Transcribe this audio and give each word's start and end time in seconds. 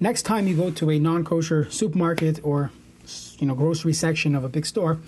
next 0.00 0.22
time 0.22 0.46
you 0.46 0.56
go 0.56 0.70
to 0.70 0.90
a 0.90 0.98
non-kosher 0.98 1.70
supermarket 1.70 2.40
or 2.42 2.70
you 3.38 3.46
know 3.46 3.54
grocery 3.54 3.92
section 3.92 4.34
of 4.34 4.44
a 4.44 4.48
big 4.48 4.66
store, 4.66 4.98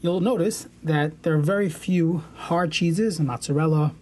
you'll 0.00 0.20
notice 0.20 0.66
that 0.82 1.22
there 1.22 1.34
are 1.34 1.38
very 1.38 1.68
few 1.68 2.24
hard 2.36 2.72
cheeses, 2.72 3.20
mozzarella 3.20 3.94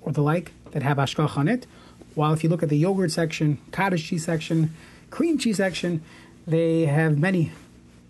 or 0.00 0.12
the 0.12 0.22
like, 0.22 0.52
that 0.72 0.82
have 0.82 0.98
ashkach 0.98 1.36
on 1.36 1.48
it. 1.48 1.66
While 2.14 2.32
if 2.32 2.44
you 2.44 2.50
look 2.50 2.62
at 2.62 2.68
the 2.68 2.76
yogurt 2.76 3.10
section, 3.10 3.58
cottage 3.72 4.06
cheese 4.06 4.24
section, 4.24 4.74
cream 5.10 5.38
cheese 5.38 5.56
section, 5.56 6.02
they 6.46 6.86
have 6.86 7.18
many 7.18 7.52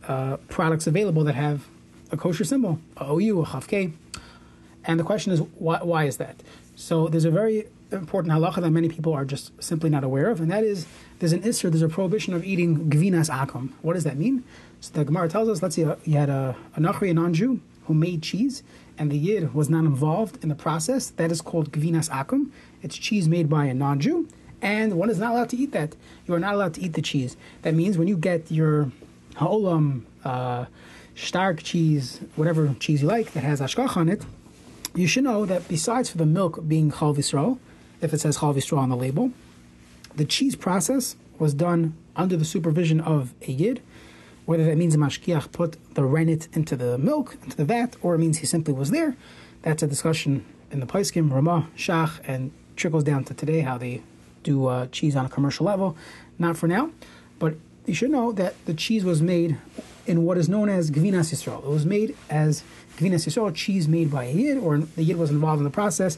uh, 0.08 0.38
products 0.48 0.86
available 0.86 1.24
that 1.24 1.34
have 1.34 1.66
a 2.10 2.16
kosher 2.16 2.44
symbol, 2.44 2.80
a 2.96 3.12
OU, 3.12 3.42
a 3.42 3.46
Kof-K. 3.46 3.92
And 4.84 5.00
the 5.00 5.04
question 5.04 5.32
is, 5.32 5.40
why, 5.40 5.78
why 5.82 6.04
is 6.04 6.18
that? 6.18 6.42
So 6.76 7.08
there's 7.08 7.24
a 7.24 7.30
very 7.30 7.66
important 7.90 8.32
halacha 8.34 8.60
that 8.62 8.70
many 8.70 8.88
people 8.88 9.12
are 9.12 9.24
just 9.24 9.52
simply 9.62 9.90
not 9.90 10.04
aware 10.04 10.30
of, 10.30 10.40
and 10.40 10.50
that 10.50 10.64
is 10.64 10.86
there's 11.18 11.32
an 11.32 11.42
isser, 11.42 11.70
there's 11.70 11.82
a 11.82 11.88
prohibition 11.88 12.34
of 12.34 12.44
eating 12.44 12.90
gvinas 12.90 13.30
akum. 13.30 13.70
What 13.82 13.94
does 13.94 14.04
that 14.04 14.16
mean? 14.16 14.44
So 14.80 14.92
the 14.92 15.04
Gemara 15.04 15.28
tells 15.28 15.48
us, 15.48 15.62
let's 15.62 15.76
say 15.76 15.82
you 16.04 16.16
had 16.16 16.28
a, 16.28 16.56
a 16.76 16.80
Nachri, 16.80 17.10
a 17.10 17.14
non-Jew, 17.14 17.60
who 17.86 17.94
made 17.94 18.22
cheese, 18.22 18.62
and 18.98 19.10
the 19.10 19.16
Yid 19.16 19.54
was 19.54 19.68
not 19.68 19.84
involved 19.84 20.42
in 20.42 20.48
the 20.48 20.54
process. 20.54 21.10
That 21.10 21.30
is 21.30 21.40
called 21.40 21.72
gvinas 21.72 22.10
akum. 22.10 22.50
It's 22.82 22.96
cheese 22.96 23.28
made 23.28 23.48
by 23.48 23.66
a 23.66 23.74
non-Jew, 23.74 24.28
and 24.60 24.94
one 24.94 25.10
is 25.10 25.18
not 25.18 25.32
allowed 25.32 25.50
to 25.50 25.56
eat 25.56 25.72
that. 25.72 25.96
You 26.26 26.34
are 26.34 26.40
not 26.40 26.54
allowed 26.54 26.74
to 26.74 26.80
eat 26.80 26.94
the 26.94 27.02
cheese. 27.02 27.36
That 27.62 27.74
means 27.74 27.96
when 27.98 28.08
you 28.08 28.16
get 28.16 28.50
your 28.50 28.90
ha'olam, 29.36 30.04
uh, 30.24 30.66
stark 31.14 31.62
cheese, 31.62 32.20
whatever 32.36 32.74
cheese 32.80 33.02
you 33.02 33.08
like 33.08 33.32
that 33.32 33.44
has 33.44 33.60
ashkach 33.60 33.96
on 33.96 34.08
it, 34.08 34.24
you 34.94 35.06
should 35.06 35.24
know 35.24 35.44
that 35.46 35.66
besides 35.68 36.10
for 36.10 36.18
the 36.18 36.26
milk 36.26 36.66
being 36.66 36.90
chal 36.90 37.14
visro, 37.14 37.58
if 38.04 38.12
it 38.12 38.20
says 38.20 38.38
chal 38.38 38.54
visro 38.54 38.78
on 38.78 38.88
the 38.90 38.96
label, 38.96 39.32
the 40.14 40.24
cheese 40.24 40.54
process 40.54 41.16
was 41.38 41.54
done 41.54 41.94
under 42.16 42.36
the 42.36 42.44
supervision 42.44 43.00
of 43.00 43.34
a 43.42 43.50
yid, 43.50 43.82
whether 44.46 44.64
that 44.64 44.76
means 44.76 44.94
a 44.94 44.98
mashkiach 44.98 45.50
put 45.52 45.76
the 45.94 46.04
rennet 46.04 46.48
into 46.52 46.76
the 46.76 46.98
milk, 46.98 47.36
into 47.42 47.56
the 47.56 47.64
vat, 47.64 47.96
or 48.02 48.14
it 48.14 48.18
means 48.18 48.38
he 48.38 48.46
simply 48.46 48.72
was 48.72 48.90
there. 48.90 49.16
That's 49.62 49.82
a 49.82 49.86
discussion 49.86 50.44
in 50.70 50.80
the 50.80 50.86
Paiskim, 50.86 51.32
Ramah, 51.32 51.68
Shach, 51.76 52.20
and 52.26 52.52
trickles 52.76 53.04
down 53.04 53.24
to 53.24 53.34
today 53.34 53.60
how 53.60 53.78
they 53.78 54.02
do 54.42 54.66
uh, 54.66 54.86
cheese 54.88 55.16
on 55.16 55.24
a 55.24 55.28
commercial 55.28 55.66
level. 55.66 55.96
Not 56.38 56.56
for 56.56 56.68
now, 56.68 56.90
but 57.38 57.54
you 57.86 57.94
should 57.94 58.10
know 58.10 58.32
that 58.32 58.54
the 58.66 58.74
cheese 58.74 59.04
was 59.04 59.22
made 59.22 59.56
in 60.06 60.24
what 60.24 60.36
is 60.36 60.48
known 60.48 60.68
as 60.68 60.90
Gvinas 60.90 61.32
Yisrael. 61.32 61.64
It 61.64 61.70
was 61.70 61.86
made 61.86 62.16
as 62.28 62.62
Gvinas 62.98 63.26
Yisrael, 63.26 63.54
cheese 63.54 63.88
made 63.88 64.10
by 64.10 64.24
a 64.24 64.32
Yid, 64.32 64.58
or 64.58 64.78
the 64.78 65.02
Yid 65.02 65.16
was 65.16 65.30
involved 65.30 65.58
in 65.58 65.64
the 65.64 65.70
process. 65.70 66.16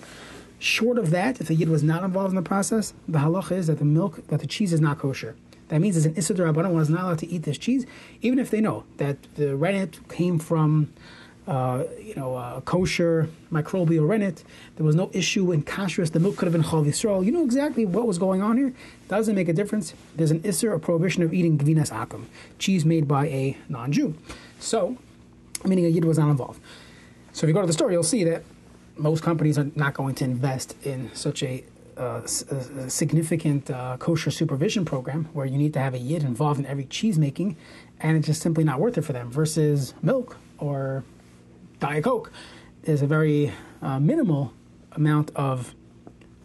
Short 0.66 0.98
of 0.98 1.10
that, 1.10 1.40
if 1.40 1.46
the 1.46 1.54
Yid 1.54 1.68
was 1.68 1.84
not 1.84 2.02
involved 2.02 2.30
in 2.30 2.34
the 2.34 2.42
process, 2.42 2.92
the 3.06 3.20
halacha 3.20 3.52
is 3.52 3.68
that 3.68 3.78
the 3.78 3.84
milk, 3.84 4.26
that 4.26 4.40
the 4.40 4.48
cheese 4.48 4.72
is 4.72 4.80
not 4.80 4.98
kosher. 4.98 5.36
That 5.68 5.80
means 5.80 5.96
as 5.96 6.06
an 6.06 6.16
Issa 6.16 6.34
Rabbanon 6.34 6.72
one 6.72 6.82
is 6.82 6.90
not 6.90 7.02
allowed 7.02 7.20
to 7.20 7.28
eat 7.28 7.44
this 7.44 7.56
cheese, 7.56 7.86
even 8.20 8.40
if 8.40 8.50
they 8.50 8.60
know 8.60 8.82
that 8.96 9.16
the 9.36 9.54
rennet 9.54 10.00
came 10.08 10.40
from 10.40 10.92
uh, 11.46 11.84
you 12.02 12.16
know, 12.16 12.60
kosher 12.64 13.28
microbial 13.52 14.08
rennet. 14.08 14.42
There 14.74 14.84
was 14.84 14.96
no 14.96 15.08
issue 15.12 15.52
in 15.52 15.62
kashrus. 15.62 16.10
The 16.10 16.18
milk 16.18 16.36
could 16.36 16.46
have 16.46 16.52
been 16.52 16.64
chal 16.64 16.82
yisrael. 16.82 17.24
You 17.24 17.30
know 17.30 17.44
exactly 17.44 17.86
what 17.86 18.08
was 18.08 18.18
going 18.18 18.42
on 18.42 18.56
here. 18.56 18.74
Doesn't 19.06 19.36
make 19.36 19.48
a 19.48 19.52
difference. 19.52 19.94
There's 20.16 20.32
an 20.32 20.40
isser, 20.40 20.74
a 20.74 20.80
prohibition 20.80 21.22
of 21.22 21.32
eating 21.32 21.58
gvinas 21.58 21.92
akum, 21.92 22.24
cheese 22.58 22.84
made 22.84 23.06
by 23.06 23.28
a 23.28 23.56
non-Jew. 23.68 24.16
So, 24.58 24.98
meaning 25.64 25.86
a 25.86 25.90
yid 25.90 26.04
was 26.04 26.18
not 26.18 26.28
involved. 26.28 26.60
So 27.32 27.46
if 27.46 27.48
you 27.48 27.54
go 27.54 27.60
to 27.60 27.68
the 27.68 27.72
store, 27.72 27.92
you'll 27.92 28.02
see 28.02 28.24
that 28.24 28.42
most 28.96 29.22
companies 29.22 29.58
are 29.58 29.70
not 29.74 29.94
going 29.94 30.14
to 30.16 30.24
invest 30.24 30.76
in 30.84 31.10
such 31.14 31.42
a, 31.42 31.64
uh, 31.96 32.22
a 32.22 32.90
significant 32.90 33.70
uh, 33.70 33.96
kosher 33.98 34.30
supervision 34.30 34.84
program 34.84 35.28
where 35.32 35.46
you 35.46 35.58
need 35.58 35.72
to 35.74 35.80
have 35.80 35.94
a 35.94 35.98
yid 35.98 36.22
involved 36.22 36.58
in 36.58 36.66
every 36.66 36.84
cheese 36.84 37.18
making, 37.18 37.56
and 38.00 38.16
it's 38.16 38.26
just 38.26 38.42
simply 38.42 38.64
not 38.64 38.80
worth 38.80 38.98
it 38.98 39.02
for 39.02 39.12
them. 39.12 39.30
Versus 39.30 39.94
milk 40.02 40.36
or 40.58 41.04
Diet 41.80 42.04
Coke 42.04 42.32
is 42.84 43.02
a 43.02 43.06
very 43.06 43.52
uh, 43.82 43.98
minimal 44.00 44.52
amount 44.92 45.30
of 45.36 45.74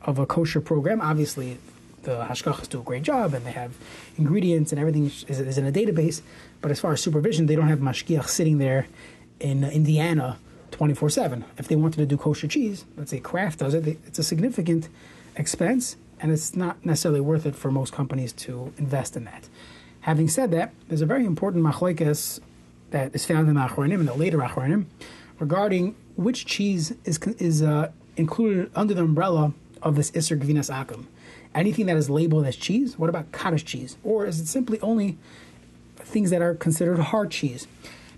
of 0.01 0.17
a 0.17 0.25
kosher 0.25 0.59
program. 0.61 0.99
Obviously, 0.99 1.59
the 2.03 2.25
hashgachas 2.25 2.67
do 2.67 2.79
a 2.79 2.83
great 2.83 3.03
job, 3.03 3.33
and 3.33 3.45
they 3.45 3.51
have 3.51 3.75
ingredients 4.17 4.71
and 4.71 4.79
everything 4.79 5.05
is, 5.05 5.23
is, 5.25 5.57
in 5.57 5.65
a 5.65 5.71
database. 5.71 6.21
But 6.61 6.71
as 6.71 6.79
far 6.79 6.93
as 6.93 7.01
supervision, 7.01 7.45
they 7.45 7.55
don't 7.55 7.67
have 7.67 7.79
mashgiach 7.79 8.27
sitting 8.27 8.57
there 8.57 8.87
in 9.39 9.63
Indiana 9.63 10.37
twenty 10.71 10.93
four 10.93 11.09
seven. 11.09 11.45
If 11.57 11.67
they 11.67 11.75
wanted 11.75 11.97
to 11.97 12.05
do 12.05 12.17
kosher 12.17 12.47
cheese, 12.47 12.85
let's 12.97 13.11
say 13.11 13.19
Kraft 13.19 13.59
does 13.59 13.73
it, 13.73 13.87
it's 14.07 14.19
a 14.19 14.23
significant 14.23 14.89
expense, 15.35 15.95
and 16.19 16.31
it's 16.31 16.55
not 16.55 16.83
necessarily 16.85 17.21
worth 17.21 17.45
it 17.45 17.55
for 17.55 17.71
most 17.71 17.93
companies 17.93 18.33
to 18.33 18.73
invest 18.77 19.15
in 19.15 19.25
that. 19.25 19.47
Having 20.01 20.29
said 20.29 20.51
that, 20.51 20.73
there's 20.87 21.01
a 21.01 21.05
very 21.05 21.25
important 21.25 21.63
machlekes 21.63 22.39
that 22.89 23.13
is 23.13 23.25
found 23.25 23.47
in 23.47 23.55
the 23.55 23.61
Achronim, 23.61 23.99
in 23.99 24.05
the 24.05 24.13
later 24.13 24.39
Achronim, 24.39 24.85
regarding 25.39 25.95
which 26.15 26.45
cheese 26.45 26.93
is 27.05 27.17
is 27.37 27.61
uh, 27.61 27.91
included 28.17 28.71
under 28.75 28.93
the 28.93 29.01
umbrella 29.01 29.53
of 29.81 29.95
this 29.95 30.11
Isser 30.11 30.37
Gvinas 30.39 30.69
Akum. 30.69 31.05
Anything 31.53 31.85
that 31.87 31.97
is 31.97 32.09
labeled 32.09 32.45
as 32.45 32.55
cheese, 32.55 32.97
what 32.97 33.09
about 33.09 33.31
cottage 33.31 33.65
cheese? 33.65 33.97
Or 34.03 34.25
is 34.25 34.39
it 34.39 34.47
simply 34.47 34.79
only 34.81 35.17
things 35.97 36.29
that 36.29 36.41
are 36.41 36.55
considered 36.55 36.99
hard 36.99 37.31
cheese? 37.31 37.67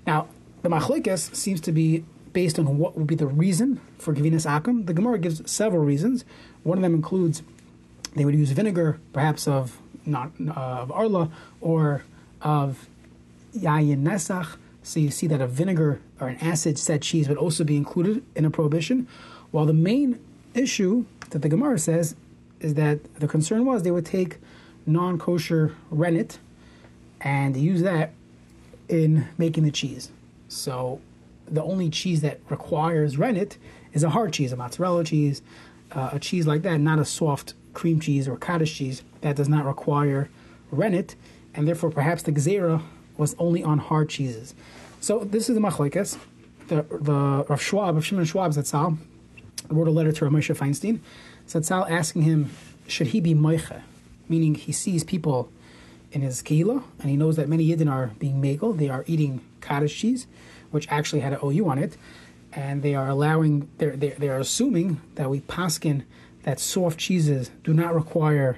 Now, 0.06 0.28
the 0.62 0.70
Machlekes 0.70 1.36
seems 1.36 1.60
to 1.62 1.72
be 1.72 2.06
based 2.34 2.60
on 2.60 2.78
what 2.78 2.98
would 2.98 3.08
be 3.08 3.16
the 3.16 3.28
reason 3.28 3.80
for 3.98 4.14
Gvinas 4.14 4.46
Akum. 4.46 4.86
The 4.86 4.94
Gemara 4.94 5.20
gives 5.20 5.50
several 5.50 5.84
reasons. 5.84 6.26
One 6.64 6.78
of 6.78 6.82
them 6.82 6.96
includes 6.96 7.44
they 8.16 8.26
would 8.26 8.36
use 8.36 8.52
vinegar, 8.52 9.00
perhaps 9.14 9.48
of 9.48 9.80
not 10.06 10.32
uh, 10.40 10.52
of 10.52 10.92
arla 10.92 11.32
or 11.62 12.04
of 12.42 12.88
yayin 13.56 14.04
nesach, 14.04 14.58
so 14.84 15.00
you 15.00 15.12
see 15.12 15.28
that 15.28 15.42
a 15.42 15.48
vinegar 15.48 16.02
or 16.20 16.28
an 16.28 16.38
acid 16.38 16.78
set 16.78 17.02
cheese 17.02 17.30
would 17.30 17.38
also 17.38 17.64
be 17.64 17.78
included 17.78 18.24
in 18.36 18.46
a 18.46 18.50
prohibition. 18.50 19.08
While 19.52 19.66
the 19.66 19.74
main 19.74 20.20
issue 20.54 21.06
that 21.30 21.42
the 21.42 21.50
Gemara 21.50 21.80
says 21.80 22.16
is 22.60 22.74
that 22.76 23.16
the 23.16 23.28
concern 23.28 23.66
was 23.66 23.84
they 23.84 23.92
would 23.92 24.06
take 24.06 24.38
non 24.86 25.18
kosher 25.18 25.76
rennet 25.90 26.40
and 27.22 27.56
use 27.56 27.82
that 27.82 28.12
in 28.90 29.28
making 29.38 29.64
the 29.64 29.72
cheese. 29.72 30.10
So 30.48 31.00
the 31.48 31.64
only 31.64 31.90
cheese 31.90 32.22
that 32.22 32.40
requires 32.50 33.18
rennet 33.18 33.58
is 33.94 34.04
a 34.04 34.10
hard 34.10 34.34
cheese, 34.34 34.52
a 34.52 34.56
mozzarella 34.56 35.04
cheese, 35.04 35.42
uh, 35.92 36.10
a 36.14 36.20
cheese 36.20 36.48
like 36.48 36.62
that, 36.64 36.80
not 36.80 37.00
a 37.00 37.06
soft 37.06 37.54
cream 37.74 38.00
cheese 38.00 38.28
or 38.28 38.38
cottage 38.38 38.74
cheese 38.74 39.04
that 39.22 39.36
does 39.36 39.50
not 39.50 39.66
require 39.66 40.30
rennet, 40.72 41.16
and 41.54 41.68
therefore 41.68 41.90
perhaps 41.90 42.24
the 42.24 42.32
gzera 42.32 42.82
was 43.18 43.36
only 43.38 43.64
on 43.64 43.78
hard 43.78 44.10
cheeses. 44.10 44.56
So 45.00 45.24
this 45.24 45.50
is 45.50 45.56
the 45.56 45.62
machlekes. 45.62 46.18
The 46.68 46.84
the 46.90 47.46
Rav 47.50 47.62
Schwab, 47.62 47.96
Rav 47.96 48.06
Shimon 48.06 48.26
Schwab 48.26 48.52
Zatzal, 48.52 48.98
wrote 49.70 49.88
a 49.88 49.92
letter 49.92 50.12
to 50.12 50.26
Rav 50.26 50.34
Moshe 50.34 50.56
Feinstein. 50.56 51.00
Zatzal 51.48 51.90
asking 51.90 52.24
him, 52.24 52.50
should 52.88 53.08
he 53.08 53.20
be 53.20 53.36
moiche? 53.36 53.82
Meaning 54.30 54.56
he 54.56 54.72
sees 54.72 55.04
people 55.04 55.52
in 56.14 56.22
his 56.22 56.42
kehillah, 56.42 56.84
and 57.00 57.10
he 57.10 57.18
knows 57.18 57.36
that 57.36 57.50
many 57.50 57.68
Yidden 57.68 57.92
are 57.92 58.12
being 58.20 58.42
megel. 58.42 58.78
They 58.78 58.88
are 58.88 59.04
eating 59.08 59.42
cottage 59.60 59.96
cheese, 59.96 60.28
which 60.72 60.88
actually 60.90 61.20
had 61.20 61.34
an 61.34 61.40
OU 61.44 61.68
on 61.68 61.78
it, 61.80 61.98
and 62.54 62.84
they 62.84 62.96
are 62.96 63.10
allowing, 63.10 63.68
they're, 63.80 63.96
they're, 63.96 64.16
they're 64.18 64.40
assuming 64.40 65.02
that 65.16 65.30
we 65.30 65.42
paskin 65.42 66.04
that 66.44 66.60
soft 66.60 67.00
cheeses 67.00 67.52
do 67.64 67.74
not 67.74 67.96
require 67.96 68.58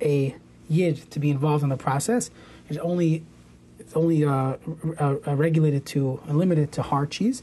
a 0.00 0.36
Yid 0.68 1.10
to 1.10 1.18
be 1.18 1.30
involved 1.30 1.62
in 1.62 1.68
the 1.68 1.76
process. 1.76 2.30
It's 2.68 2.78
only 2.78 3.24
it's 3.78 3.94
only 3.94 4.24
uh, 4.24 4.56
uh, 4.98 5.16
uh, 5.26 5.34
regulated 5.34 5.84
to 5.86 6.20
and 6.26 6.38
limited 6.38 6.72
to 6.72 6.82
hard 6.82 7.10
cheese. 7.10 7.42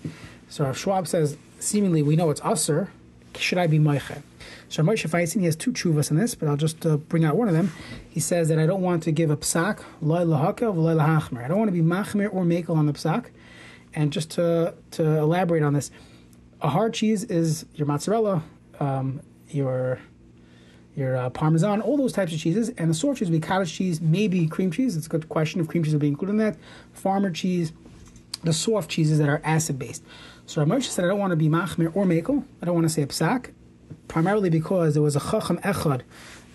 So 0.49 0.69
if 0.69 0.77
Schwab 0.77 1.07
says, 1.07 1.37
seemingly 1.59 2.01
we 2.01 2.15
know 2.15 2.31
it's 2.31 2.41
usser. 2.41 2.87
Should 3.35 3.59
I 3.59 3.67
be 3.67 3.77
moiche? 3.77 4.21
So 4.69 4.83
Moshe 4.83 5.09
Feinstein, 5.09 5.39
he 5.39 5.45
has 5.45 5.55
two 5.55 5.71
chuvas 5.71 6.11
in 6.11 6.17
this, 6.17 6.35
but 6.35 6.47
I'll 6.47 6.57
just 6.57 6.85
uh, 6.85 6.97
bring 6.97 7.25
out 7.25 7.35
one 7.35 7.47
of 7.47 7.53
them. 7.53 7.71
He 8.09 8.19
says 8.19 8.47
that 8.49 8.59
I 8.59 8.65
don't 8.65 8.81
want 8.81 9.03
to 9.03 9.11
give 9.11 9.29
a 9.29 9.37
psak, 9.37 9.81
loy 10.01 10.21
lahaka, 10.21 10.75
loy 10.75 10.93
lahachmer. 10.93 11.43
I 11.43 11.47
don't 11.47 11.57
want 11.57 11.69
to 11.69 11.73
be 11.73 11.81
machmer 11.81 12.33
or 12.33 12.43
makel 12.43 12.75
on 12.75 12.85
the 12.85 12.93
psak. 12.93 13.27
And 13.93 14.13
just 14.13 14.31
to, 14.31 14.73
to 14.91 15.03
elaborate 15.03 15.63
on 15.63 15.73
this, 15.73 15.91
a 16.61 16.69
hard 16.69 16.93
cheese 16.93 17.23
is 17.23 17.65
your 17.75 17.87
mozzarella, 17.87 18.43
um, 18.79 19.21
your 19.49 19.99
your 20.95 21.15
uh, 21.15 21.29
Parmesan, 21.29 21.81
all 21.81 21.95
those 21.97 22.11
types 22.11 22.33
of 22.33 22.39
cheeses. 22.39 22.69
And 22.77 22.89
the 22.89 22.93
soft 22.93 23.19
cheese 23.19 23.29
would 23.29 23.41
be 23.41 23.45
cottage 23.45 23.73
cheese, 23.73 24.01
maybe 24.01 24.45
cream 24.47 24.71
cheese. 24.71 24.97
It's 24.97 25.05
a 25.05 25.09
good 25.09 25.29
question 25.29 25.61
if 25.61 25.67
cream 25.67 25.83
cheese 25.83 25.93
would 25.93 26.01
be 26.01 26.07
included 26.07 26.33
in 26.33 26.37
that. 26.39 26.57
Farmer 26.93 27.31
cheese, 27.31 27.71
the 28.43 28.53
soft 28.53 28.89
cheeses 28.89 29.17
that 29.19 29.29
are 29.29 29.41
acid 29.43 29.79
based. 29.79 30.03
So 30.45 30.63
Rav 30.63 30.83
said, 30.83 31.05
I 31.05 31.07
don't 31.07 31.19
want 31.19 31.31
to 31.31 31.37
be 31.37 31.47
machmir 31.47 31.95
or 31.95 32.05
mekel. 32.05 32.43
I 32.61 32.65
don't 32.65 32.75
want 32.75 32.85
to 32.85 32.93
say 32.93 33.03
a 33.03 33.07
psak, 33.07 33.51
primarily 34.11 34.49
because 34.49 34.93
there 34.93 35.01
was 35.01 35.15
a 35.15 35.21
chacham 35.21 35.57
echad 35.59 36.01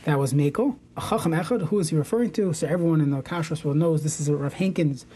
that 0.04 0.18
was 0.18 0.34
mekel. 0.34 0.76
A 0.98 1.00
chacham 1.00 1.32
echad, 1.32 1.68
who 1.68 1.78
is 1.78 1.88
he 1.88 1.96
referring 1.96 2.30
to? 2.32 2.52
So 2.52 2.66
everyone 2.66 3.00
in 3.00 3.10
the 3.12 3.22
kashrus 3.22 3.64
will 3.64 3.72
knows 3.72 4.02
this 4.02 4.20
is 4.20 4.28
Rav 4.30 4.52
Henkin's 4.52 5.06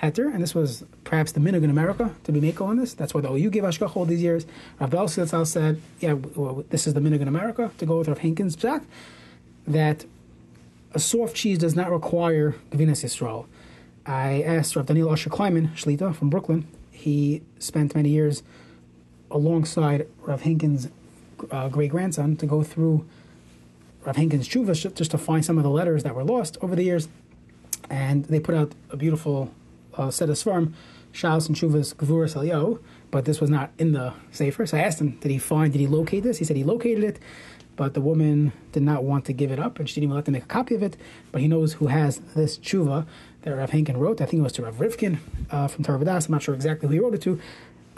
heter, 0.00 0.32
and 0.32 0.42
this 0.42 0.54
was 0.54 0.82
perhaps 1.04 1.32
the 1.32 1.40
minog 1.40 1.62
in 1.62 1.68
America 1.68 2.14
to 2.24 2.32
be 2.32 2.40
mako 2.40 2.64
on 2.64 2.78
this. 2.78 2.94
That's 2.94 3.12
why 3.12 3.20
the 3.20 3.30
OU 3.30 3.50
gave 3.50 3.64
Ashkach 3.64 3.94
all 3.96 4.06
these 4.06 4.22
years. 4.22 4.46
Rav 4.80 4.88
Belsitzel 4.88 5.46
said, 5.46 5.82
yeah, 6.00 6.14
well, 6.14 6.64
this 6.70 6.86
is 6.86 6.94
the 6.94 7.00
minog 7.00 7.20
in 7.20 7.28
America 7.28 7.70
to 7.76 7.84
go 7.84 7.98
with 7.98 8.08
Rav 8.08 8.20
Henkin's 8.20 8.56
psak, 8.56 8.82
that 9.66 10.06
a 10.94 10.98
soft 10.98 11.36
cheese 11.36 11.58
does 11.58 11.76
not 11.76 11.90
require 11.90 12.56
Gavinas 12.70 13.04
Yisrael. 13.04 13.44
I 14.06 14.40
asked 14.40 14.74
Rav 14.74 14.86
Daniel 14.86 15.10
Usher 15.10 15.28
Kleinman, 15.28 15.74
Shlita 15.74 16.14
from 16.14 16.30
Brooklyn. 16.30 16.66
He 16.90 17.42
spent 17.58 17.94
many 17.94 18.08
years 18.08 18.42
alongside 19.30 20.06
Rav 20.22 20.40
Henkin's 20.42 20.88
uh, 21.50 21.68
great 21.68 21.90
grandson 21.90 22.36
to 22.36 22.46
go 22.46 22.62
through 22.62 23.06
Rav 24.04 24.16
Henkin's 24.16 24.48
tshuva 24.48 24.94
just 24.94 25.10
to 25.10 25.18
find 25.18 25.44
some 25.44 25.58
of 25.58 25.64
the 25.64 25.70
letters 25.70 26.02
that 26.04 26.14
were 26.14 26.24
lost 26.24 26.56
over 26.62 26.74
the 26.74 26.82
years. 26.82 27.08
And 27.88 28.24
they 28.26 28.40
put 28.40 28.54
out 28.54 28.72
a 28.90 28.96
beautiful 28.96 29.52
uh, 29.94 30.10
set 30.10 30.30
of 30.30 30.36
svarm, 30.36 30.72
Shalos 31.12 31.48
and 31.48 31.56
Shuvas 31.56 31.94
Gvuras 31.94 32.36
Elio, 32.36 32.80
but 33.10 33.24
this 33.24 33.40
was 33.40 33.50
not 33.50 33.72
in 33.78 33.92
the 33.92 34.14
Sefer. 34.30 34.66
So 34.66 34.78
I 34.78 34.80
asked 34.80 35.00
him, 35.00 35.18
did 35.20 35.30
he 35.30 35.38
find, 35.38 35.72
did 35.72 35.80
he 35.80 35.86
locate 35.86 36.22
this? 36.22 36.38
He 36.38 36.44
said 36.44 36.56
he 36.56 36.64
located 36.64 37.02
it, 37.02 37.18
but 37.76 37.94
the 37.94 38.00
woman 38.00 38.52
did 38.72 38.82
not 38.82 39.04
want 39.04 39.24
to 39.24 39.32
give 39.32 39.50
it 39.50 39.58
up, 39.58 39.78
and 39.78 39.88
she 39.88 39.96
didn't 39.96 40.04
even 40.04 40.16
let 40.16 40.24
them 40.26 40.32
make 40.32 40.44
a 40.44 40.46
copy 40.46 40.74
of 40.74 40.82
it. 40.82 40.96
But 41.32 41.40
he 41.40 41.48
knows 41.48 41.74
who 41.74 41.88
has 41.88 42.18
this 42.36 42.58
tshuva 42.58 43.06
that 43.42 43.56
Rav 43.56 43.70
Henkin 43.70 43.96
wrote. 43.96 44.20
I 44.20 44.26
think 44.26 44.40
it 44.40 44.44
was 44.44 44.52
to 44.52 44.62
Rav 44.62 44.76
Rivkin 44.76 45.18
uh, 45.50 45.66
from 45.66 45.84
Torah 45.84 45.98
I'm 45.98 46.24
not 46.28 46.42
sure 46.42 46.54
exactly 46.54 46.88
who 46.88 46.94
he 46.94 47.00
wrote 47.00 47.14
it 47.14 47.22
to, 47.22 47.40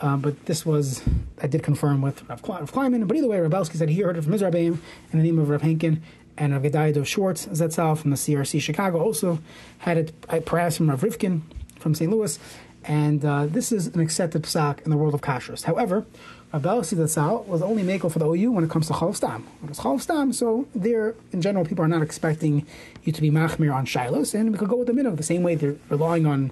um, 0.03 0.21
but 0.21 0.47
this 0.47 0.67
was, 0.67 1.01
I 1.41 1.47
did 1.47 1.63
confirm 1.63 2.03
with 2.03 2.29
Rav, 2.29 2.43
Kleinman. 2.43 3.07
But 3.07 3.17
either 3.17 3.29
way, 3.29 3.39
Rabelski 3.39 3.77
said 3.77 3.89
he 3.89 4.01
heard 4.01 4.17
it 4.17 4.23
from 4.23 4.33
his 4.33 4.43
in 4.43 4.79
the 5.13 5.17
name 5.19 5.39
of 5.39 5.49
Rav 5.49 5.63
Henkin. 5.63 6.01
And 6.37 6.53
Rav 6.53 6.63
Gedaliah 6.63 6.95
Dov 6.95 7.07
Schwartz, 7.07 7.47
Zetzal 7.47 7.97
from 7.97 8.11
the 8.11 8.17
CRC 8.17 8.61
Chicago, 8.61 9.01
also 9.01 9.39
had 9.79 9.99
it 9.99 10.13
uh, 10.29 10.41
perhaps 10.45 10.77
from 10.77 10.91
Rav 10.91 11.01
Rivkin 11.03 11.43
from 11.79 11.95
St. 11.95 12.11
Louis. 12.11 12.39
And 12.85 13.25
uh, 13.25 13.47
this 13.47 13.71
is 13.71 13.87
an 13.87 14.01
accepted 14.01 14.43
psak 14.43 14.83
in 14.83 14.91
the 14.91 14.97
world 14.97 15.15
of 15.15 15.21
kashrus. 15.21 15.63
However, 15.63 16.05
Rabbi 16.53 16.69
Zatzal 16.69 17.47
was 17.47 17.63
only 17.63 17.83
makel 17.83 18.11
for 18.11 18.19
the 18.19 18.27
OU 18.27 18.51
when 18.51 18.65
it 18.65 18.71
comes 18.71 18.89
to 18.89 18.93
chalav 18.93 19.17
stam. 19.17 19.47
When 19.61 19.71
it's 19.71 20.05
stam, 20.05 20.33
so 20.33 20.67
there, 20.75 21.15
in 21.33 21.41
general, 21.41 21.65
people 21.65 21.85
are 21.85 21.89
not 21.89 22.03
expecting 22.03 22.67
you 23.05 23.13
to 23.13 23.21
be 23.23 23.31
machmir 23.31 23.73
on 23.73 23.87
shilos, 23.87 24.35
and 24.35 24.51
we 24.51 24.59
could 24.59 24.69
go 24.69 24.77
with 24.77 24.89
the 24.89 24.93
minog 24.93 25.17
the 25.17 25.23
same 25.23 25.43
way 25.43 25.55
they're 25.55 25.77
relying 25.89 26.27
on 26.27 26.51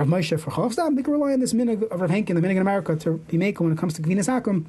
Rav 0.00 0.08
Moshe 0.08 0.40
for 0.40 0.50
chalav 0.50 0.72
stam. 0.72 0.94
They 0.94 1.02
can 1.02 1.12
rely 1.12 1.34
on 1.34 1.40
this 1.40 1.52
minog 1.52 1.86
of 1.90 2.00
Rav 2.00 2.10
Henkin, 2.10 2.28
the 2.28 2.40
minog 2.40 2.52
in 2.52 2.58
America, 2.58 2.96
to 2.96 3.18
be 3.28 3.36
makel 3.36 3.60
when 3.60 3.72
it 3.72 3.78
comes 3.78 3.92
to 3.94 4.02
gvinas 4.02 4.28
akum. 4.28 4.64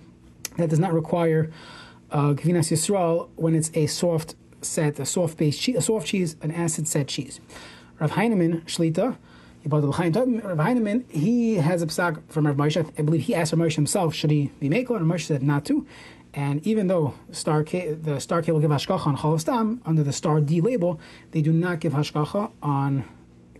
That 0.57 0.69
does 0.69 0.80
not 0.80 0.92
require 0.92 1.50
uh, 2.12 2.33
gvinas 2.33 2.69
yisrael 2.69 3.30
when 3.38 3.56
it's 3.56 3.72
a 3.74 3.88
soft 3.88 4.36
set, 4.62 5.00
a 5.00 5.06
soft 5.06 5.38
base 5.38 5.57
cheese, 5.57 5.78
a 5.78 5.81
soft 5.81 6.06
cheese, 6.07 6.36
an 6.42 6.51
acid 6.51 6.86
set 6.86 7.07
cheese. 7.07 7.39
Rav 7.98 8.12
Heinemann 8.12 8.62
Shlita 8.63 9.16
Rav 9.63 9.83
Heinemann, 9.95 11.06
he 11.07 11.56
has 11.56 11.81
a 11.81 11.88
psak 11.88 12.22
from 12.28 12.48
Rav 12.48 12.57
Moshe. 12.57 12.92
I 12.98 13.01
believe 13.04 13.22
he 13.22 13.33
asked 13.33 13.54
Rav 13.54 13.62
Moshe 13.62 13.75
himself, 13.75 14.13
should 14.13 14.31
he 14.31 14.51
be 14.60 14.69
Mekel? 14.69 14.98
And 14.98 15.10
Rav 15.10 15.19
Moshe 15.19 15.28
said 15.28 15.44
not 15.44 15.63
to. 15.66 15.86
And 16.33 16.66
even 16.68 16.88
though 16.88 17.13
Star 17.31 17.63
K, 17.63 17.94
the 17.94 18.19
Star 18.19 18.42
K 18.42 18.51
will 18.51 18.60
give 18.60 18.72
hashkacha 18.72 19.07
on 19.07 19.18
Cholastam 19.18 19.80
under 19.86 20.04
the 20.04 20.12
Star 20.12 20.42
D 20.42 20.60
label, 20.60 21.00
they 21.31 21.42
do 21.42 21.54
not 21.54 21.80
give 21.80 21.94
hashkacha 21.94 22.51
on 22.62 23.06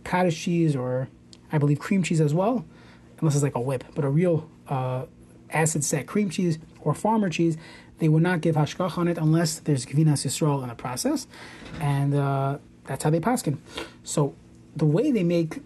cottage 0.04 0.38
cheese 0.38 0.76
or 0.76 1.08
I 1.52 1.58
believe 1.58 1.80
cream 1.80 2.04
cheese 2.04 2.22
as 2.22 2.34
well, 2.34 2.66
unless 3.20 3.36
it's 3.36 3.44
like 3.44 3.56
a 3.56 3.60
whip. 3.60 3.84
But 3.96 4.06
a 4.06 4.10
real 4.10 4.50
uh, 4.68 5.06
acid 5.50 5.84
set 5.84 6.08
cream 6.08 6.30
cheese 6.30 6.60
or 6.82 6.94
farmer 6.94 7.30
cheese, 7.30 7.58
they 8.00 8.10
would 8.10 8.24
not 8.24 8.42
give 8.42 8.56
hashkacha 8.56 8.98
on 8.98 9.08
it 9.08 9.18
unless 9.18 9.60
there's 9.60 9.86
Gavinas 9.86 10.26
Yisrael 10.26 10.64
in 10.64 10.70
the 10.70 10.76
process. 10.76 11.28
And 11.80 12.14
uh, 12.16 12.58
that's 12.86 13.04
how 13.04 13.10
they 13.10 13.20
paskin. 13.20 13.58
So 14.04 14.34
the 14.76 14.86
way 14.86 15.12
they 15.12 15.24
make 15.24 15.62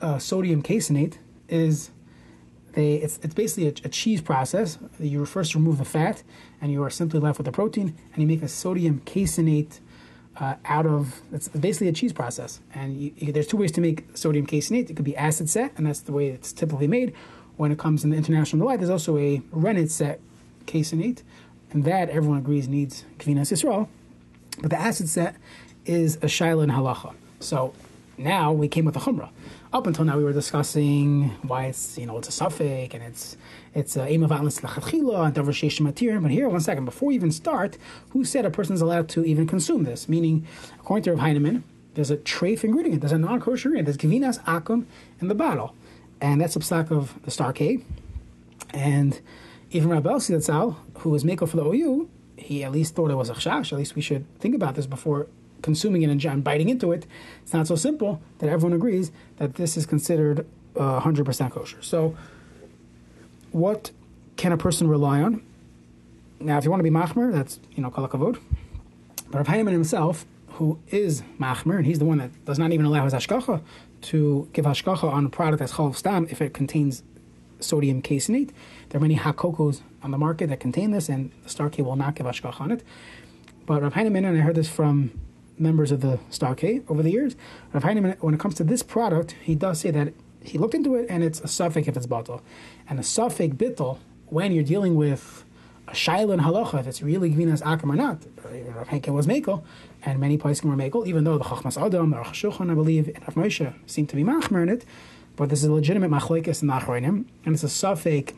uh, 0.00 0.18
sodium 0.18 0.62
caseinate 0.62 1.18
is 1.48 1.90
they 2.72 2.94
it's, 2.94 3.18
it's 3.22 3.34
basically 3.34 3.68
a, 3.68 3.86
a, 3.86 3.88
cheese 3.88 4.20
process. 4.20 4.78
You 4.98 5.24
first 5.26 5.54
remove 5.54 5.78
the 5.78 5.84
fat, 5.84 6.22
and 6.60 6.72
you 6.72 6.82
are 6.82 6.90
simply 6.90 7.20
left 7.20 7.38
with 7.38 7.44
the 7.44 7.52
protein, 7.52 7.94
and 8.12 8.22
you 8.22 8.26
make 8.26 8.42
a 8.42 8.48
sodium 8.48 9.02
caseinate 9.04 9.80
uh, 10.38 10.54
out 10.64 10.86
of 10.86 11.20
it's 11.32 11.48
basically 11.48 11.88
a 11.88 11.92
cheese 11.92 12.12
process. 12.12 12.60
And 12.74 12.96
you, 12.96 13.12
you, 13.16 13.32
there's 13.32 13.46
two 13.46 13.56
ways 13.56 13.72
to 13.72 13.80
make 13.80 14.16
sodium 14.16 14.46
caseinate. 14.46 14.90
It 14.90 14.96
could 14.96 15.04
be 15.04 15.16
acid 15.16 15.48
set, 15.50 15.72
and 15.76 15.86
that's 15.86 16.00
the 16.00 16.12
way 16.12 16.28
it's 16.28 16.52
typically 16.52 16.86
made. 16.86 17.14
When 17.56 17.70
it 17.70 17.78
comes 17.78 18.02
in 18.02 18.10
the 18.10 18.16
international 18.16 18.60
delight, 18.60 18.78
there's 18.80 18.90
also 18.90 19.18
a 19.18 19.42
rennet 19.52 19.90
set 19.90 20.20
caseinate, 20.66 21.22
and 21.70 21.84
that 21.84 22.08
everyone 22.08 22.38
agrees 22.38 22.68
needs 22.68 23.04
gvinas 23.18 23.52
yisrael. 23.52 23.88
But 24.60 24.70
the 24.70 24.80
acid 24.80 25.08
set 25.08 25.36
is 25.84 26.16
a 26.16 26.26
shaila 26.26 26.64
and 26.64 26.72
halacha. 26.72 27.14
So 27.40 27.74
now 28.18 28.52
we 28.52 28.68
came 28.68 28.84
with 28.84 28.96
a 28.96 29.00
chumrah 29.00 29.30
up 29.72 29.86
until 29.86 30.04
now 30.04 30.16
we 30.16 30.24
were 30.24 30.32
discussing 30.32 31.30
why 31.42 31.66
it's 31.66 31.96
you 31.96 32.06
know 32.06 32.18
it's 32.18 32.28
a 32.28 32.32
suffix 32.32 32.94
and 32.94 33.02
it's 33.02 33.36
it's 33.74 33.96
a 33.96 34.06
aim 34.06 34.22
of 34.22 34.28
violence 34.28 34.58
and 34.58 34.68
davar 34.68 35.80
matir. 35.80 36.20
But 36.20 36.30
here, 36.30 36.48
one 36.48 36.60
second, 36.60 36.84
before 36.84 37.08
we 37.08 37.14
even 37.14 37.32
start, 37.32 37.78
who 38.10 38.24
said 38.24 38.44
a 38.44 38.50
person 38.50 38.74
is 38.74 38.82
allowed 38.82 39.08
to 39.10 39.24
even 39.24 39.46
consume 39.46 39.84
this? 39.84 40.08
Meaning, 40.08 40.46
according 40.78 41.04
to 41.04 41.12
Rav 41.12 41.20
Heinemann, 41.20 41.64
there's 41.94 42.10
a 42.10 42.18
treif 42.18 42.64
ingredient, 42.64 43.00
there's 43.00 43.12
a 43.12 43.18
non-kosher 43.18 43.68
ingredient, 43.68 43.86
there's 43.86 43.96
gavinas 43.96 44.42
akum 44.44 44.84
in 45.20 45.28
the 45.28 45.34
bottle, 45.34 45.74
and 46.20 46.40
that's 46.40 46.54
a 46.56 46.58
psak 46.58 46.90
of 46.90 47.20
the 47.22 47.30
star 47.30 47.52
K. 47.52 47.80
And 48.74 49.20
even 49.70 49.88
Rabbi 49.88 50.10
Elsi 50.10 50.76
who 50.98 51.10
was 51.10 51.24
maker 51.24 51.46
for 51.46 51.56
the 51.56 51.64
OU, 51.64 52.10
he 52.36 52.62
at 52.62 52.72
least 52.72 52.94
thought 52.94 53.10
it 53.10 53.14
was 53.14 53.30
a 53.30 53.34
chash. 53.34 53.72
At 53.72 53.78
least 53.78 53.94
we 53.94 54.02
should 54.02 54.26
think 54.38 54.54
about 54.54 54.74
this 54.74 54.86
before 54.86 55.28
consuming 55.62 56.02
it 56.02 56.10
and 56.10 56.44
biting 56.44 56.68
into 56.68 56.92
it, 56.92 57.06
it's 57.42 57.52
not 57.52 57.66
so 57.66 57.76
simple 57.76 58.20
that 58.38 58.48
everyone 58.48 58.74
agrees 58.74 59.10
that 59.36 59.54
this 59.54 59.76
is 59.76 59.86
considered 59.86 60.46
uh, 60.76 61.00
100% 61.00 61.50
kosher. 61.50 61.82
So, 61.82 62.16
what 63.52 63.90
can 64.36 64.52
a 64.52 64.56
person 64.56 64.88
rely 64.88 65.20
on? 65.20 65.42
Now, 66.40 66.58
if 66.58 66.64
you 66.64 66.70
want 66.70 66.80
to 66.80 66.84
be 66.84 66.90
machmer, 66.90 67.32
that's 67.32 67.60
you 67.74 67.82
know 67.82 67.90
kalakavod. 67.90 68.38
But 69.30 69.38
Rav 69.38 69.46
Heinemann 69.46 69.72
himself, 69.72 70.26
who 70.52 70.78
is 70.88 71.22
machmer, 71.38 71.76
and 71.76 71.86
he's 71.86 71.98
the 71.98 72.04
one 72.04 72.18
that 72.18 72.44
does 72.44 72.58
not 72.58 72.72
even 72.72 72.84
allow 72.84 73.04
his 73.04 73.14
hashkacha 73.14 73.62
to 74.02 74.48
give 74.52 74.64
hashkacha 74.64 75.04
on 75.04 75.26
a 75.26 75.28
product 75.28 75.60
that's 75.60 75.72
chalav 75.72 75.96
stam 75.96 76.26
if 76.30 76.42
it 76.42 76.52
contains 76.52 77.02
sodium 77.60 78.02
caseinate. 78.02 78.50
There 78.88 78.98
are 78.98 79.02
many 79.02 79.16
hakokos 79.16 79.80
on 80.02 80.10
the 80.10 80.18
market 80.18 80.48
that 80.48 80.60
contain 80.60 80.90
this, 80.90 81.08
and 81.08 81.30
the 81.44 81.48
Star 81.48 81.70
K 81.70 81.82
will 81.82 81.96
not 81.96 82.14
give 82.14 82.26
hashkacha 82.26 82.60
on 82.60 82.72
it. 82.72 82.82
But 83.66 83.82
Rav 83.82 83.94
Heinemann, 83.94 84.24
and 84.24 84.36
I 84.36 84.40
heard 84.40 84.56
this 84.56 84.68
from 84.68 85.12
members 85.58 85.92
of 85.92 86.00
the 86.00 86.18
K 86.56 86.82
over 86.88 87.02
the 87.02 87.10
years. 87.10 87.36
Rav 87.72 87.84
Heinemann, 87.84 88.16
when 88.20 88.34
it 88.34 88.40
comes 88.40 88.54
to 88.56 88.64
this 88.64 88.82
product, 88.82 89.36
he 89.42 89.54
does 89.54 89.80
say 89.80 89.90
that 89.90 90.12
he 90.40 90.58
looked 90.58 90.74
into 90.74 90.94
it 90.94 91.06
and 91.08 91.22
it's 91.22 91.40
a 91.40 91.48
suffix 91.48 91.88
if 91.88 91.96
it's 91.96 92.06
bottle. 92.06 92.42
And 92.88 92.98
a 92.98 93.02
suffix 93.02 93.54
bittel, 93.54 93.98
when 94.26 94.52
you're 94.52 94.64
dealing 94.64 94.94
with 94.96 95.44
a 95.88 95.92
shaila 95.92 96.32
and 96.34 96.42
halacha, 96.42 96.80
if 96.80 96.86
it's 96.86 97.02
really 97.02 97.30
gvinas 97.30 97.62
akim 97.64 97.90
or 97.90 97.96
not, 97.96 98.22
Rav 98.44 98.88
Henkin 98.88 99.14
was 99.14 99.26
makel, 99.26 99.62
and 100.04 100.18
many 100.18 100.36
places 100.36 100.64
were 100.64 100.74
makel, 100.74 101.06
even 101.06 101.24
though 101.24 101.38
the 101.38 101.44
Chachmas 101.44 101.80
Adam, 101.80 102.10
the 102.10 102.16
Rosh 102.16 102.44
I 102.44 102.74
believe, 102.74 103.08
and 103.08 103.22
Rav 103.22 103.34
Moshe 103.34 103.74
seem 103.86 104.06
to 104.06 104.16
be 104.16 104.24
machmer 104.24 104.62
in 104.62 104.68
it, 104.68 104.84
but 105.36 105.48
this 105.48 105.60
is 105.60 105.66
a 105.66 105.72
legitimate 105.72 106.10
machlekes 106.10 106.62
in 106.62 106.68
the 106.68 107.24
and 107.44 107.54
it's 107.54 107.62
a 107.62 107.68
suffix 107.68 108.32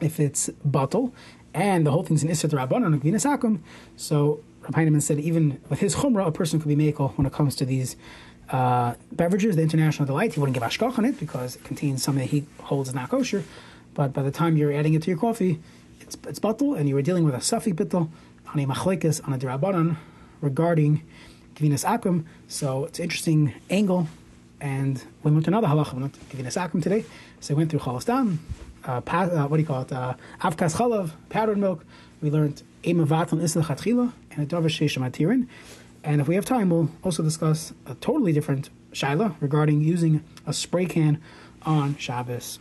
if 0.00 0.18
it's 0.18 0.50
bottle, 0.64 1.14
and 1.52 1.86
the 1.86 1.90
whole 1.90 2.02
thing's 2.02 2.22
an 2.22 2.28
Isser 2.28 2.50
Rabbanon, 2.50 3.00
gvinas 3.00 3.24
akum, 3.24 3.60
so 3.96 4.40
Heinemann 4.72 5.00
said 5.00 5.18
even 5.20 5.60
with 5.68 5.80
his 5.80 5.96
chumrah, 5.96 6.26
a 6.26 6.32
person 6.32 6.60
could 6.60 6.68
be 6.68 6.76
makel 6.76 7.12
when 7.18 7.26
it 7.26 7.32
comes 7.32 7.54
to 7.56 7.64
these 7.64 7.96
uh, 8.50 8.94
beverages, 9.12 9.56
the 9.56 9.62
international 9.62 10.06
delight. 10.06 10.34
He 10.34 10.40
wouldn't 10.40 10.54
give 10.54 10.62
ashkach 10.62 10.98
on 10.98 11.04
it 11.04 11.18
because 11.18 11.56
it 11.56 11.64
contains 11.64 12.02
something 12.02 12.22
that 12.22 12.30
he 12.30 12.46
holds 12.62 12.88
is 12.88 12.94
not 12.94 13.10
kosher. 13.10 13.44
But 13.94 14.12
by 14.12 14.22
the 14.22 14.30
time 14.30 14.56
you're 14.56 14.72
adding 14.72 14.94
it 14.94 15.02
to 15.02 15.10
your 15.10 15.18
coffee, 15.18 15.60
it's 16.00 16.16
it's 16.26 16.38
batul, 16.38 16.78
and 16.78 16.88
you 16.88 16.94
were 16.94 17.02
dealing 17.02 17.24
with 17.24 17.34
a 17.34 17.38
safik 17.38 17.74
bittul 17.74 18.08
on 18.52 18.60
a 18.60 18.66
machlekes 18.66 19.26
on 19.26 19.32
a 19.34 19.38
dirabanan 19.38 19.96
regarding 20.40 21.02
gvinas 21.54 21.84
akum. 21.84 22.24
So 22.48 22.84
it's 22.86 22.98
an 22.98 23.04
interesting 23.04 23.54
angle. 23.70 24.08
And 24.60 25.02
we 25.22 25.30
went 25.30 25.44
to 25.44 25.50
another 25.50 25.68
halacha, 25.68 25.94
we 25.94 26.02
went 26.02 26.14
to 26.14 26.20
gvinas 26.36 26.56
akum 26.56 26.82
today. 26.82 27.04
So 27.40 27.54
we 27.54 27.58
went 27.58 27.70
through 27.70 27.80
cholastam, 27.80 28.38
uh, 28.86 29.00
uh, 29.06 29.46
what 29.48 29.56
do 29.56 29.62
you 29.62 29.66
call 29.66 29.82
it, 29.82 29.92
uh, 29.92 30.14
avkas 30.40 30.76
chalav, 30.76 31.12
powdered 31.28 31.58
milk. 31.58 31.84
We 32.20 32.30
learned 32.30 32.62
emavat 32.82 33.32
on 33.32 33.40
isla 33.40 34.12
and 34.30 34.42
a 34.42 34.46
davar. 34.46 35.48
And 36.04 36.20
if 36.20 36.28
we 36.28 36.34
have 36.34 36.44
time, 36.44 36.70
we'll 36.70 36.90
also 37.02 37.22
discuss 37.22 37.72
a 37.86 37.94
totally 37.94 38.32
different 38.32 38.68
shaila 38.92 39.34
regarding 39.40 39.80
using 39.80 40.22
a 40.46 40.52
spray 40.52 40.86
can 40.86 41.20
on 41.62 41.96
Shabbos. 41.96 42.58